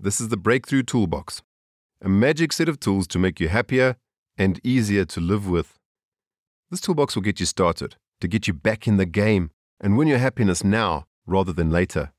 this 0.00 0.20
is 0.20 0.28
the 0.28 0.36
Breakthrough 0.36 0.84
Toolbox, 0.84 1.42
a 2.00 2.08
magic 2.08 2.52
set 2.52 2.68
of 2.68 2.78
tools 2.78 3.08
to 3.08 3.18
make 3.18 3.40
you 3.40 3.48
happier 3.48 3.96
and 4.36 4.60
easier 4.62 5.04
to 5.04 5.20
live 5.20 5.48
with. 5.48 5.76
This 6.70 6.80
toolbox 6.80 7.16
will 7.16 7.22
get 7.22 7.40
you 7.40 7.46
started, 7.46 7.96
to 8.20 8.28
get 8.28 8.46
you 8.46 8.54
back 8.54 8.86
in 8.86 8.96
the 8.96 9.06
game 9.06 9.50
and 9.80 9.98
win 9.98 10.06
your 10.06 10.18
happiness 10.18 10.62
now 10.62 11.06
rather 11.26 11.52
than 11.52 11.70
later. 11.70 12.12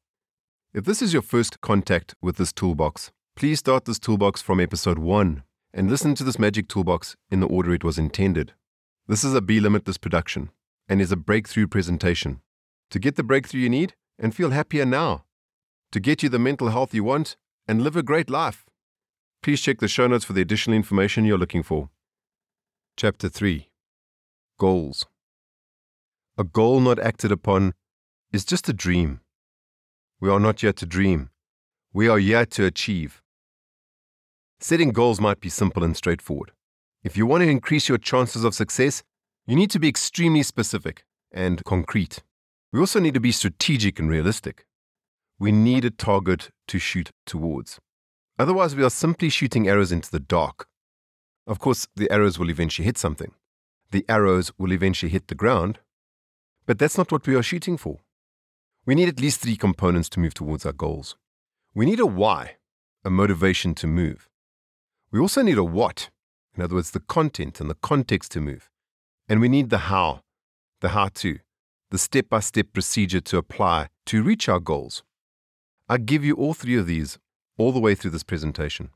If 0.73 0.83
this 0.83 1.01
is 1.01 1.13
your 1.13 1.21
first 1.21 1.61
contact 1.61 2.15
with 2.21 2.35
this 2.35 2.51
toolbox, 2.51 3.11
please 3.37 3.59
start 3.59 3.85
this 3.85 3.97
toolbox 3.97 4.41
from 4.41 4.59
episode 4.59 4.99
1 4.99 5.43
and 5.73 5.89
listen 5.89 6.15
to 6.15 6.25
this 6.25 6.37
magic 6.37 6.67
toolbox 6.67 7.15
in 7.31 7.39
the 7.39 7.47
order 7.47 7.73
it 7.73 7.85
was 7.85 7.97
intended. 7.97 8.51
This 9.07 9.23
is 9.23 9.33
a 9.33 9.41
Be 9.41 9.61
Limitless 9.61 9.97
production 9.97 10.49
and 10.89 10.99
is 10.99 11.13
a 11.13 11.15
breakthrough 11.17 11.67
presentation. 11.67 12.41
To 12.89 12.99
get 12.99 13.15
the 13.15 13.23
breakthrough 13.23 13.61
you 13.61 13.69
need 13.69 13.93
and 14.19 14.35
feel 14.35 14.49
happier 14.49 14.85
now. 14.85 15.23
To 15.93 16.01
get 16.01 16.21
you 16.21 16.27
the 16.27 16.39
mental 16.39 16.71
health 16.71 16.93
you 16.93 17.05
want 17.05 17.37
and 17.69 17.83
live 17.83 17.95
a 17.95 18.01
great 18.01 18.31
life. 18.31 18.65
Please 19.43 19.61
check 19.61 19.77
the 19.77 19.87
show 19.87 20.07
notes 20.07 20.25
for 20.25 20.33
the 20.33 20.41
additional 20.41 20.75
information 20.75 21.23
you're 21.23 21.37
looking 21.37 21.61
for. 21.61 21.89
Chapter 22.97 23.29
3 23.29 23.69
Goals 24.57 25.05
A 26.35 26.43
goal 26.43 26.79
not 26.79 26.97
acted 26.97 27.31
upon 27.31 27.75
is 28.33 28.43
just 28.43 28.69
a 28.69 28.73
dream. 28.73 29.19
We 30.19 30.29
are 30.29 30.39
not 30.39 30.63
yet 30.63 30.77
to 30.77 30.87
dream. 30.87 31.29
We 31.93 32.07
are 32.07 32.17
yet 32.17 32.49
to 32.51 32.65
achieve. 32.65 33.21
Setting 34.59 34.89
goals 34.89 35.21
might 35.21 35.39
be 35.39 35.49
simple 35.49 35.83
and 35.83 35.95
straightforward. 35.95 36.51
If 37.03 37.17
you 37.17 37.27
want 37.27 37.43
to 37.43 37.49
increase 37.49 37.87
your 37.87 37.99
chances 37.99 38.43
of 38.43 38.55
success, 38.55 39.03
you 39.45 39.55
need 39.55 39.69
to 39.69 39.79
be 39.79 39.87
extremely 39.87 40.41
specific 40.41 41.03
and 41.31 41.63
concrete. 41.65 42.23
We 42.73 42.79
also 42.79 42.99
need 42.99 43.13
to 43.13 43.19
be 43.19 43.31
strategic 43.31 43.99
and 43.99 44.09
realistic. 44.09 44.65
We 45.39 45.53
need 45.53 45.85
a 45.85 45.89
target 45.89 46.49
to 46.67 46.79
shoot 46.79 47.11
towards. 47.25 47.79
Otherwise, 48.37 48.75
we 48.75 48.83
are 48.83 48.89
simply 48.89 49.29
shooting 49.29 49.69
arrows 49.69 49.91
into 49.91 50.11
the 50.11 50.19
dark. 50.19 50.67
Of 51.47 51.59
course, 51.59 51.87
the 51.95 52.11
arrows 52.11 52.37
will 52.37 52.49
eventually 52.49 52.85
hit 52.85 52.97
something. 52.97 53.31
The 53.91 54.05
arrows 54.09 54.51
will 54.57 54.73
eventually 54.73 55.09
hit 55.11 55.27
the 55.27 55.35
ground. 55.35 55.79
But 56.65 56.77
that's 56.77 56.97
not 56.97 57.11
what 57.11 57.25
we 57.25 57.35
are 57.35 57.43
shooting 57.43 57.77
for. 57.77 57.99
We 58.85 58.95
need 58.95 59.09
at 59.09 59.19
least 59.19 59.41
three 59.41 59.55
components 59.55 60.09
to 60.09 60.19
move 60.19 60.33
towards 60.33 60.65
our 60.65 60.73
goals. 60.73 61.15
We 61.73 61.85
need 61.85 61.99
a 61.99 62.05
why, 62.05 62.57
a 63.05 63.09
motivation 63.09 63.73
to 63.75 63.87
move. 63.87 64.29
We 65.11 65.19
also 65.19 65.41
need 65.41 65.57
a 65.57 65.63
what, 65.63 66.09
in 66.55 66.61
other 66.61 66.75
words, 66.75 66.91
the 66.91 66.99
content 66.99 67.61
and 67.61 67.69
the 67.69 67.75
context 67.75 68.31
to 68.33 68.41
move. 68.41 68.69
And 69.27 69.39
we 69.39 69.49
need 69.49 69.69
the 69.69 69.77
how, 69.89 70.21
the 70.81 70.89
how 70.89 71.09
to, 71.15 71.39
the 71.91 71.97
step 71.97 72.29
by 72.29 72.41
step 72.41 72.67
procedure 72.73 73.21
to 73.21 73.37
apply 73.37 73.87
to 74.07 74.21
reach 74.21 74.49
our 74.49 74.59
goals. 74.59 75.03
I 75.91 75.97
give 75.97 76.23
you 76.23 76.35
all 76.35 76.53
three 76.53 76.77
of 76.77 76.85
these 76.85 77.17
all 77.57 77.71
the 77.71 77.79
way 77.79 77.95
through 77.95 78.11
this 78.11 78.21
presentation. 78.21 78.91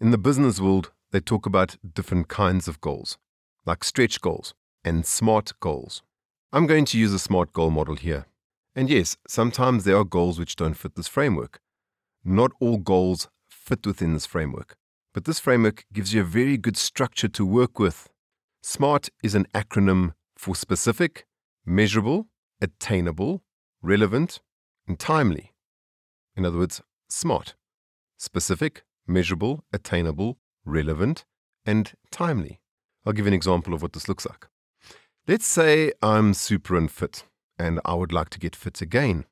In 0.00 0.10
the 0.10 0.16
business 0.16 0.58
world, 0.58 0.90
they 1.10 1.20
talk 1.20 1.44
about 1.44 1.76
different 1.94 2.28
kinds 2.28 2.66
of 2.66 2.80
goals, 2.80 3.18
like 3.66 3.84
stretch 3.84 4.22
goals 4.22 4.54
and 4.82 5.04
smart 5.04 5.52
goals. 5.60 6.02
I'm 6.50 6.66
going 6.66 6.86
to 6.86 6.98
use 6.98 7.12
a 7.12 7.18
smart 7.18 7.52
goal 7.52 7.70
model 7.70 7.94
here. 7.94 8.24
And 8.74 8.88
yes, 8.88 9.18
sometimes 9.28 9.84
there 9.84 9.98
are 9.98 10.04
goals 10.04 10.38
which 10.38 10.56
don't 10.56 10.78
fit 10.78 10.94
this 10.94 11.08
framework. 11.08 11.60
Not 12.24 12.52
all 12.58 12.78
goals 12.78 13.28
fit 13.50 13.84
within 13.84 14.14
this 14.14 14.24
framework, 14.24 14.78
but 15.12 15.26
this 15.26 15.40
framework 15.40 15.84
gives 15.92 16.14
you 16.14 16.22
a 16.22 16.24
very 16.38 16.56
good 16.56 16.78
structure 16.78 17.28
to 17.28 17.44
work 17.44 17.78
with. 17.78 18.08
SMART 18.62 19.10
is 19.22 19.34
an 19.34 19.46
acronym 19.54 20.14
for 20.38 20.56
specific, 20.56 21.26
measurable, 21.66 22.28
attainable, 22.62 23.42
relevant, 23.82 24.40
and 24.88 24.98
timely. 24.98 25.49
In 26.36 26.44
other 26.44 26.58
words, 26.58 26.80
SMART 27.08 27.54
specific, 28.20 28.84
measurable, 29.06 29.64
attainable, 29.72 30.36
relevant, 30.64 31.24
and 31.64 31.92
timely. 32.10 32.60
I'll 33.06 33.14
give 33.14 33.26
an 33.26 33.32
example 33.32 33.72
of 33.72 33.80
what 33.80 33.94
this 33.94 34.08
looks 34.08 34.26
like. 34.26 34.46
Let's 35.26 35.46
say 35.46 35.92
I'm 36.02 36.34
super 36.34 36.76
unfit 36.76 37.24
and 37.58 37.80
I 37.84 37.94
would 37.94 38.12
like 38.12 38.30
to 38.30 38.38
get 38.38 38.54
fit 38.54 38.82
again. 38.82 39.24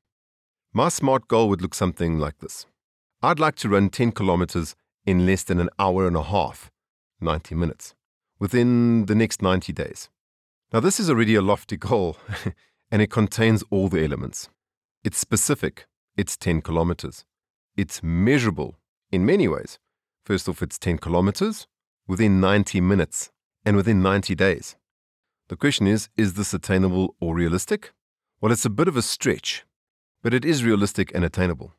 My 0.73 0.89
SMART 0.89 1.27
goal 1.27 1.49
would 1.49 1.61
look 1.61 1.75
something 1.75 2.17
like 2.19 2.39
this 2.39 2.65
I'd 3.21 3.39
like 3.39 3.55
to 3.57 3.69
run 3.69 3.89
10 3.89 4.13
kilometers 4.13 4.75
in 5.05 5.25
less 5.25 5.43
than 5.43 5.59
an 5.59 5.69
hour 5.77 6.07
and 6.07 6.15
a 6.15 6.23
half, 6.23 6.71
90 7.19 7.55
minutes, 7.55 7.93
within 8.39 9.05
the 9.07 9.15
next 9.15 9.41
90 9.41 9.73
days. 9.73 10.09
Now, 10.71 10.79
this 10.79 10.99
is 10.99 11.09
already 11.09 11.35
a 11.35 11.41
lofty 11.41 11.75
goal, 11.75 12.17
and 12.91 13.01
it 13.01 13.11
contains 13.11 13.63
all 13.69 13.89
the 13.89 14.05
elements. 14.05 14.49
It's 15.03 15.17
specific, 15.17 15.87
it's 16.19 16.35
10 16.35 16.61
kilometers. 16.61 17.23
It's 17.77 18.03
measurable 18.03 18.75
in 19.09 19.25
many 19.25 19.47
ways. 19.47 19.79
First 20.25 20.49
off, 20.49 20.61
it's 20.61 20.77
10 20.77 20.97
kilometers 20.97 21.65
within 22.09 22.41
90 22.41 22.81
minutes 22.81 23.31
and 23.65 23.77
within 23.77 24.01
90 24.01 24.35
days. 24.35 24.75
The 25.47 25.55
question 25.55 25.87
is 25.87 26.09
is 26.17 26.33
this 26.33 26.53
attainable 26.53 27.15
or 27.21 27.35
realistic? 27.35 27.93
Well, 28.41 28.51
it's 28.51 28.65
a 28.65 28.69
bit 28.69 28.89
of 28.89 28.97
a 28.97 29.01
stretch, 29.01 29.63
but 30.21 30.33
it 30.33 30.43
is 30.43 30.65
realistic 30.65 31.09
and 31.15 31.23
attainable. 31.23 31.73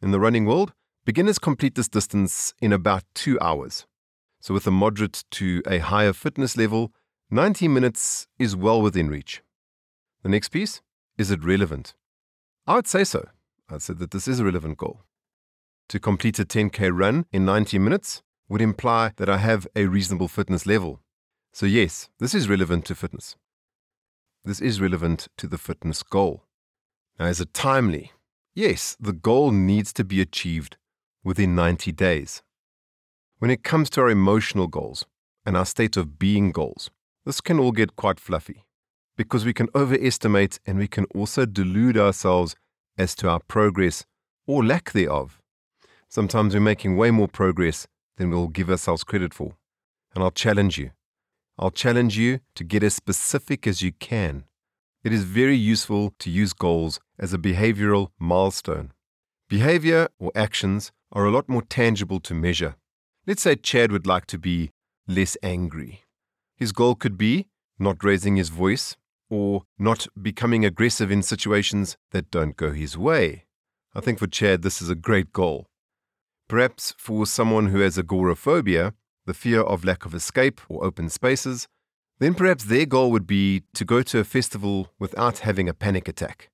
In 0.00 0.12
the 0.12 0.20
running 0.20 0.46
world, 0.46 0.72
beginners 1.04 1.40
complete 1.40 1.74
this 1.74 1.88
distance 1.88 2.54
in 2.60 2.72
about 2.72 3.02
two 3.12 3.40
hours. 3.40 3.86
So, 4.40 4.54
with 4.54 4.68
a 4.68 4.70
moderate 4.70 5.24
to 5.32 5.62
a 5.66 5.78
higher 5.78 6.12
fitness 6.12 6.56
level, 6.56 6.92
90 7.28 7.66
minutes 7.66 8.28
is 8.38 8.54
well 8.54 8.80
within 8.80 9.08
reach. 9.08 9.42
The 10.22 10.28
next 10.28 10.50
piece 10.50 10.80
is 11.18 11.32
it 11.32 11.44
relevant? 11.44 11.94
I 12.68 12.76
would 12.76 12.86
say 12.86 13.02
so. 13.02 13.28
I'd 13.70 13.82
say 13.82 13.94
that 13.94 14.10
this 14.10 14.26
is 14.26 14.40
a 14.40 14.44
relevant 14.44 14.78
goal. 14.78 15.02
To 15.90 16.00
complete 16.00 16.38
a 16.38 16.44
10K 16.44 16.90
run 16.92 17.26
in 17.32 17.44
90 17.44 17.78
minutes 17.78 18.22
would 18.48 18.60
imply 18.60 19.12
that 19.16 19.28
I 19.28 19.38
have 19.38 19.66
a 19.76 19.86
reasonable 19.86 20.28
fitness 20.28 20.66
level. 20.66 21.00
So, 21.52 21.66
yes, 21.66 22.08
this 22.18 22.34
is 22.34 22.48
relevant 22.48 22.84
to 22.86 22.94
fitness. 22.94 23.36
This 24.44 24.60
is 24.60 24.80
relevant 24.80 25.28
to 25.36 25.46
the 25.46 25.58
fitness 25.58 26.02
goal. 26.02 26.44
Now, 27.18 27.26
is 27.26 27.40
it 27.40 27.52
timely? 27.54 28.12
Yes, 28.54 28.96
the 28.98 29.12
goal 29.12 29.50
needs 29.50 29.92
to 29.94 30.04
be 30.04 30.20
achieved 30.20 30.76
within 31.22 31.54
90 31.54 31.92
days. 31.92 32.42
When 33.38 33.50
it 33.50 33.62
comes 33.62 33.90
to 33.90 34.00
our 34.00 34.10
emotional 34.10 34.66
goals 34.66 35.06
and 35.44 35.56
our 35.56 35.66
state 35.66 35.96
of 35.96 36.18
being 36.18 36.52
goals, 36.52 36.90
this 37.24 37.40
can 37.40 37.58
all 37.58 37.72
get 37.72 37.96
quite 37.96 38.18
fluffy 38.18 38.64
because 39.16 39.44
we 39.44 39.52
can 39.52 39.68
overestimate 39.74 40.58
and 40.66 40.78
we 40.78 40.88
can 40.88 41.04
also 41.14 41.44
delude 41.44 41.98
ourselves 41.98 42.56
as 43.00 43.14
to 43.14 43.30
our 43.30 43.40
progress 43.40 44.04
or 44.46 44.62
lack 44.62 44.92
thereof. 44.92 45.40
Sometimes 46.08 46.52
we're 46.52 46.60
making 46.60 46.98
way 46.98 47.10
more 47.10 47.28
progress 47.28 47.86
than 48.18 48.28
we'll 48.28 48.48
give 48.48 48.68
ourselves 48.68 49.04
credit 49.04 49.32
for. 49.32 49.54
And 50.14 50.22
I'll 50.22 50.30
challenge 50.30 50.76
you. 50.76 50.90
I'll 51.58 51.70
challenge 51.70 52.18
you 52.18 52.40
to 52.56 52.62
get 52.62 52.82
as 52.82 52.94
specific 52.94 53.66
as 53.66 53.80
you 53.80 53.92
can. 53.92 54.44
It 55.02 55.14
is 55.14 55.24
very 55.24 55.56
useful 55.56 56.12
to 56.18 56.30
use 56.30 56.52
goals 56.52 57.00
as 57.18 57.32
a 57.32 57.38
behavioral 57.38 58.08
milestone. 58.18 58.92
Behavior 59.48 60.08
or 60.18 60.30
actions 60.34 60.92
are 61.10 61.24
a 61.24 61.30
lot 61.30 61.48
more 61.48 61.62
tangible 61.62 62.20
to 62.20 62.34
measure. 62.34 62.76
Let's 63.26 63.42
say 63.42 63.56
Chad 63.56 63.92
would 63.92 64.06
like 64.06 64.26
to 64.26 64.38
be 64.38 64.72
less 65.08 65.38
angry. 65.42 66.02
His 66.54 66.72
goal 66.72 66.96
could 66.96 67.16
be 67.16 67.46
not 67.78 68.04
raising 68.04 68.36
his 68.36 68.50
voice 68.50 68.96
or 69.30 69.62
not 69.78 70.06
becoming 70.20 70.64
aggressive 70.64 71.10
in 71.10 71.22
situations 71.22 71.96
that 72.10 72.30
don't 72.30 72.56
go 72.56 72.72
his 72.72 72.98
way. 72.98 73.46
I 73.94 74.00
think 74.00 74.18
for 74.18 74.26
Chad, 74.26 74.62
this 74.62 74.82
is 74.82 74.90
a 74.90 74.94
great 74.94 75.32
goal. 75.32 75.68
Perhaps 76.48 76.94
for 76.98 77.24
someone 77.26 77.68
who 77.68 77.80
has 77.80 77.96
agoraphobia, 77.96 78.94
the 79.26 79.34
fear 79.34 79.60
of 79.60 79.84
lack 79.84 80.04
of 80.04 80.14
escape 80.14 80.60
or 80.68 80.84
open 80.84 81.08
spaces, 81.08 81.68
then 82.18 82.34
perhaps 82.34 82.64
their 82.64 82.86
goal 82.86 83.10
would 83.10 83.26
be 83.26 83.62
to 83.74 83.84
go 83.84 84.02
to 84.02 84.18
a 84.18 84.24
festival 84.24 84.88
without 84.98 85.38
having 85.38 85.68
a 85.68 85.74
panic 85.74 86.08
attack. 86.08 86.50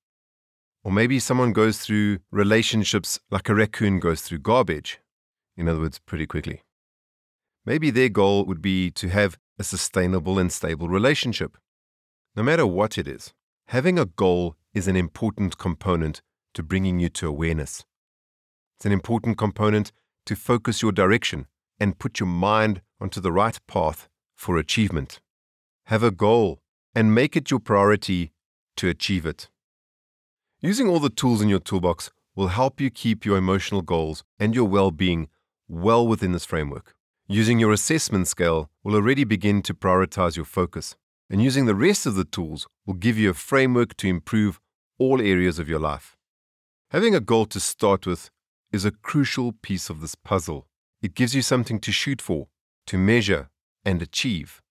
Or 0.85 0.93
maybe 0.93 1.19
someone 1.19 1.53
goes 1.53 1.79
through 1.79 2.19
relationships 2.31 3.19
like 3.31 3.49
a 3.49 3.55
raccoon 3.55 3.99
goes 3.99 4.23
through 4.23 4.39
garbage, 4.39 5.01
in 5.57 5.69
other 5.69 5.81
words, 5.81 5.99
pretty 5.99 6.27
quickly. 6.27 6.63
Maybe 7.65 7.91
their 7.91 8.09
goal 8.09 8.45
would 8.45 8.63
be 8.63 8.91
to 8.93 9.09
have 9.09 9.37
a 9.59 9.65
sustainable 9.65 10.39
and 10.39 10.53
stable 10.53 10.89
relationship. 10.89 11.57
No 12.37 12.43
matter 12.43 12.67
what 12.67 12.99
it 12.99 13.09
is, 13.09 13.33
having 13.69 13.99
a 13.99 14.05
goal 14.05 14.57
is 14.75 14.87
an 14.87 14.95
important 14.95 15.57
component 15.57 16.21
to 16.53 16.63
bringing 16.63 17.01
you 17.01 17.09
to 17.09 17.29
awareness. 17.29 17.87
It's 18.77 18.85
an 18.85 18.93
important 18.93 19.39
component 19.39 19.91
to 20.27 20.37
focus 20.37 20.83
your 20.83 20.93
direction 20.93 21.47
and 21.81 21.99
put 21.99 22.21
your 22.21 22.27
mind 22.27 22.83
onto 23.01 23.23
the 23.23 23.33
right 23.33 23.59
path 23.67 24.07
for 24.35 24.59
achievement. 24.59 25.19
Have 25.85 26.03
a 26.03 26.11
goal 26.11 26.61
and 26.95 27.15
make 27.15 27.37
it 27.37 27.51
your 27.51 27.61
priority 27.61 28.33
to 28.77 28.91
achieve 28.91 29.25
it. 29.25 29.49
Using 30.61 30.91
all 30.91 31.01
the 31.01 31.09
tools 31.09 31.41
in 31.41 31.49
your 31.49 31.59
toolbox 31.59 32.11
will 32.35 32.49
help 32.49 32.83
you 32.83 32.91
keep 32.91 33.25
your 33.25 33.39
emotional 33.39 33.81
goals 33.81 34.25
and 34.39 34.55
your 34.55 34.69
well 34.69 34.91
being 34.91 35.31
well 35.69 36.07
within 36.07 36.33
this 36.33 36.45
framework. 36.45 36.95
Using 37.29 37.59
your 37.59 37.73
assessment 37.73 38.29
scale 38.29 38.69
will 38.85 38.95
already 38.95 39.25
begin 39.25 39.63
to 39.63 39.73
prioritize 39.73 40.37
your 40.37 40.45
focus, 40.45 40.97
and 41.31 41.43
using 41.43 41.67
the 41.67 41.75
rest 41.75 42.07
of 42.07 42.15
the 42.15 42.25
tools 42.25 42.67
will 42.87 42.95
give 42.95 43.19
you 43.19 43.31
a 43.31 43.35
framework 43.35 43.97
to 43.97 44.09
improve 44.09 44.61
all 44.99 45.21
areas 45.21 45.59
of 45.59 45.69
your 45.69 45.81
life. 45.81 46.17
Having 46.91 47.15
a 47.15 47.21
goal 47.21 47.47
to 47.47 47.61
start 47.61 48.07
with 48.07 48.31
is 48.73 48.85
a 48.85 48.91
crucial 48.91 49.53
piece 49.53 49.91
of 49.91 50.01
this 50.01 50.15
puzzle. 50.15 50.67
It 51.03 51.15
gives 51.15 51.35
you 51.35 51.43
something 51.43 51.81
to 51.81 51.93
shoot 51.93 52.23
for, 52.23 52.49
to 52.87 52.97
measure, 52.97 53.51
and 53.85 54.03
achieve. 54.03 54.63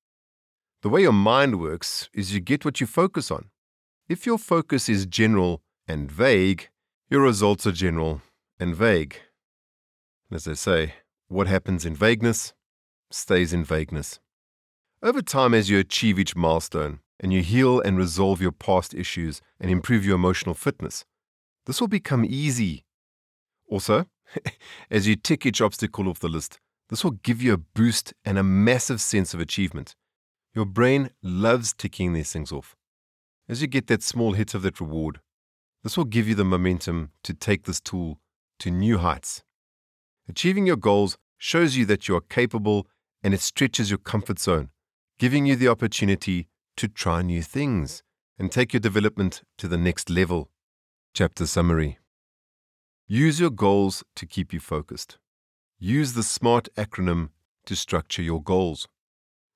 The 0.81 0.89
way 0.89 1.01
your 1.01 1.13
mind 1.13 1.59
works 1.59 2.09
is 2.13 2.33
you 2.33 2.39
get 2.39 2.65
what 2.65 2.79
you 2.79 2.87
focus 2.87 3.31
on. 3.31 3.49
If 4.07 4.25
your 4.25 4.37
focus 4.37 4.87
is 4.87 5.05
general 5.05 5.61
and 5.87 6.11
vague, 6.11 6.69
your 7.09 7.21
results 7.21 7.65
are 7.65 7.71
general 7.71 8.21
and 8.59 8.75
vague. 8.75 9.19
As 10.31 10.45
they 10.45 10.55
say, 10.55 10.93
what 11.27 11.47
happens 11.47 11.85
in 11.85 11.95
vagueness 11.95 12.53
stays 13.11 13.53
in 13.53 13.63
vagueness. 13.63 14.19
Over 15.03 15.21
time, 15.21 15.53
as 15.53 15.69
you 15.69 15.77
achieve 15.77 16.17
each 16.17 16.35
milestone 16.35 16.99
and 17.19 17.31
you 17.31 17.41
heal 17.41 17.79
and 17.81 17.97
resolve 17.97 18.41
your 18.41 18.51
past 18.51 18.93
issues 18.93 19.41
and 19.59 19.69
improve 19.69 20.05
your 20.05 20.15
emotional 20.15 20.55
fitness, 20.55 21.05
this 21.65 21.79
will 21.79 21.87
become 21.87 22.25
easy. 22.25 22.85
Also, 23.69 24.05
as 24.91 25.07
you 25.07 25.15
tick 25.15 25.45
each 25.45 25.61
obstacle 25.61 26.09
off 26.09 26.19
the 26.19 26.29
list, 26.29 26.59
this 26.89 27.03
will 27.03 27.11
give 27.11 27.41
you 27.41 27.53
a 27.53 27.57
boost 27.57 28.13
and 28.23 28.37
a 28.37 28.43
massive 28.43 29.01
sense 29.01 29.33
of 29.33 29.39
achievement. 29.39 29.95
Your 30.53 30.65
brain 30.65 31.09
loves 31.21 31.73
ticking 31.73 32.13
these 32.13 32.31
things 32.31 32.51
off. 32.51 32.75
As 33.49 33.61
you 33.61 33.67
get 33.67 33.87
that 33.87 34.01
small 34.01 34.33
hit 34.33 34.53
of 34.53 34.61
that 34.63 34.79
reward, 34.79 35.19
this 35.83 35.97
will 35.97 36.05
give 36.05 36.27
you 36.27 36.35
the 36.35 36.45
momentum 36.45 37.11
to 37.23 37.33
take 37.33 37.63
this 37.63 37.81
tool 37.81 38.19
to 38.59 38.71
new 38.71 38.97
heights. 38.99 39.43
Achieving 40.27 40.65
your 40.65 40.77
goals 40.77 41.17
shows 41.37 41.75
you 41.75 41.85
that 41.85 42.07
you 42.07 42.15
are 42.15 42.21
capable 42.21 42.87
and 43.21 43.33
it 43.33 43.41
stretches 43.41 43.91
your 43.91 43.99
comfort 43.99 44.39
zone, 44.39 44.69
giving 45.17 45.45
you 45.45 45.55
the 45.55 45.67
opportunity 45.69 46.49
to 46.75 46.89
try 46.89 47.21
new 47.21 47.41
things 47.41 48.03
and 48.37 48.51
take 48.51 48.73
your 48.73 48.81
development 48.81 49.43
to 49.57 49.67
the 49.67 49.77
next 49.77 50.09
level. 50.09 50.49
Chapter 51.13 51.47
Summary 51.47 51.99
Use 53.07 53.39
your 53.39 53.49
goals 53.49 54.03
to 54.17 54.25
keep 54.25 54.51
you 54.51 54.59
focused. 54.59 55.17
Use 55.79 56.13
the 56.13 56.23
SMART 56.23 56.67
acronym 56.75 57.29
to 57.65 57.75
structure 57.75 58.21
your 58.21 58.41
goals 58.41 58.87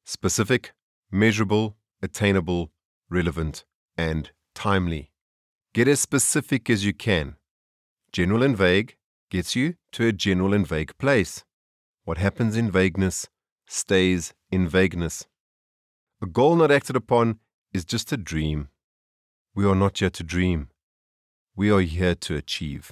specific, 0.06 0.72
measurable, 1.12 1.76
attainable, 2.02 2.72
relevant, 3.10 3.64
and 3.98 4.32
timely. 4.56 5.12
Get 5.74 5.88
as 5.88 6.00
specific 6.00 6.70
as 6.70 6.86
you 6.86 6.94
can. 6.94 7.36
General 8.12 8.44
and 8.44 8.58
vague 8.58 8.96
gets 9.30 9.56
you 9.56 9.76
to 9.92 10.08
a 10.08 10.14
general 10.14 10.54
and 10.54 10.66
vague 10.66 10.98
place. 10.98 11.44
What 12.06 12.18
happens 12.18 12.56
in 12.56 12.72
vagueness 12.72 13.28
stays 13.68 14.34
in 14.50 14.68
vagueness. 14.68 15.28
A 16.21 16.25
goal 16.25 16.57
not 16.57 16.69
acted 16.69 16.98
upon 16.98 17.39
is 17.71 17.86
just 17.86 18.12
a 18.12 18.18
dream. 18.18 18.68
We 19.56 19.66
are 19.66 19.75
not 19.75 20.00
here 20.00 20.10
to 20.10 20.24
dream. 20.24 20.69
We 21.56 21.71
are 21.71 21.80
here 21.80 22.16
to 22.16 22.36
achieve. 22.36 22.92